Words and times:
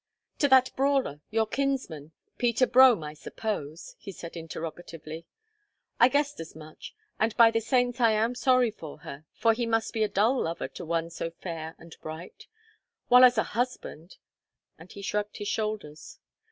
"To 0.39 0.47
that 0.47 0.71
brawler, 0.75 1.21
your 1.29 1.45
kinsman, 1.45 2.11
Peter 2.39 2.65
Brome, 2.65 3.03
I 3.03 3.13
suppose?" 3.13 3.95
he 3.99 4.11
said 4.11 4.35
interrogatively. 4.35 5.27
"I 5.99 6.07
guessed 6.09 6.39
as 6.39 6.55
much, 6.55 6.95
and 7.19 7.37
by 7.37 7.51
the 7.51 7.61
saints 7.61 7.99
I 8.01 8.13
am 8.13 8.33
sorry 8.33 8.71
for 8.71 9.01
her, 9.01 9.25
for 9.35 9.53
he 9.53 9.67
must 9.67 9.93
be 9.93 10.01
a 10.03 10.07
dull 10.09 10.41
lover 10.41 10.67
to 10.69 10.85
one 10.85 11.11
so 11.11 11.29
fair 11.29 11.75
and 11.77 11.95
bright; 12.01 12.47
while 13.09 13.23
as 13.23 13.37
a 13.37 13.43
husband—" 13.53 14.17
And 14.79 14.91
he 14.91 15.03
shrugged 15.03 15.37
his 15.37 15.49
shoulders. 15.49 16.17